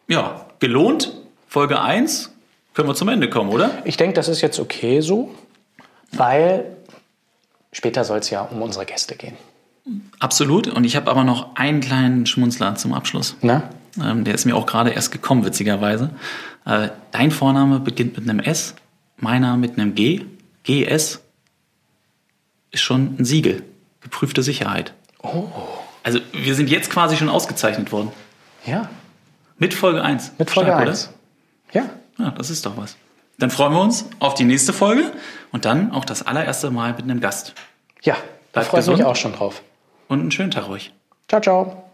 Ja, 0.08 0.46
gelohnt. 0.58 1.12
Folge 1.46 1.80
1. 1.80 2.32
Können 2.74 2.88
wir 2.88 2.94
zum 2.94 3.08
Ende 3.08 3.28
kommen, 3.28 3.50
oder? 3.50 3.70
Ich 3.84 3.96
denke, 3.96 4.14
das 4.14 4.28
ist 4.28 4.40
jetzt 4.40 4.58
okay 4.58 5.00
so, 5.00 5.34
weil 6.12 6.76
später 7.72 8.04
soll 8.04 8.18
es 8.18 8.30
ja 8.30 8.42
um 8.42 8.62
unsere 8.62 8.86
Gäste 8.86 9.16
gehen. 9.16 9.36
Absolut. 10.18 10.68
Und 10.68 10.84
ich 10.84 10.96
habe 10.96 11.10
aber 11.10 11.24
noch 11.24 11.56
einen 11.56 11.80
kleinen 11.80 12.26
Schmunzler 12.26 12.74
zum 12.76 12.92
Abschluss. 12.92 13.36
Ne? 13.40 13.62
Ähm, 14.02 14.24
der 14.24 14.34
ist 14.34 14.44
mir 14.44 14.54
auch 14.56 14.66
gerade 14.66 14.90
erst 14.90 15.10
gekommen, 15.10 15.44
witzigerweise. 15.44 16.10
Äh, 16.66 16.90
dein 17.10 17.30
Vorname 17.30 17.80
beginnt 17.80 18.16
mit 18.18 18.28
einem 18.28 18.40
S, 18.40 18.74
meiner 19.16 19.56
mit 19.56 19.78
einem 19.78 19.94
G. 19.94 20.24
GS 20.64 21.20
ist 22.70 22.80
schon 22.80 23.16
ein 23.18 23.24
Siegel. 23.24 23.64
Geprüfte 24.00 24.42
Sicherheit. 24.42 24.92
Oh. 25.22 25.46
Also 26.02 26.20
wir 26.32 26.54
sind 26.54 26.70
jetzt 26.70 26.90
quasi 26.90 27.16
schon 27.16 27.28
ausgezeichnet 27.28 27.92
worden. 27.92 28.10
Ja, 28.66 28.88
Mit 29.58 29.74
Folge 29.74 30.02
1. 30.02 30.32
mit 30.38 30.50
Folge 30.50 30.70
Stark, 30.70 30.88
1. 30.88 31.10
Ja, 31.72 31.82
Oder? 31.82 31.90
Ja, 32.18 32.30
das 32.32 32.50
ist 32.50 32.64
doch 32.66 32.76
was. 32.76 32.96
Dann 33.40 33.50
freuen 33.50 33.72
wir 33.72 33.80
uns 33.80 34.04
auf 34.20 34.34
die 34.34 34.44
nächste 34.44 34.72
Folge 34.72 35.10
und 35.50 35.64
dann 35.64 35.92
auch 35.92 36.04
das 36.04 36.24
allererste 36.24 36.70
Mal 36.70 36.92
mit 36.92 37.02
einem 37.02 37.20
Gast. 37.20 37.54
ja, 38.02 38.16
da 38.52 38.62
freue 38.62 38.80
ich 38.80 38.86
mich 38.86 39.04
auch 39.04 39.16
schon 39.16 39.32
drauf. 39.32 39.62
Und 40.08 40.20
einen 40.20 40.30
schönen 40.30 40.50
Tag 40.50 40.68
euch. 40.68 40.92
Ciao, 41.28 41.40
ciao. 41.40 41.89